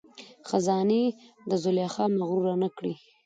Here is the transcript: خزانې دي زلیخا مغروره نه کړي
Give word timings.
خزانې 0.49 1.03
دي 1.49 1.55
زلیخا 1.63 2.05
مغروره 2.19 2.55
نه 2.63 2.69
کړي 2.77 2.93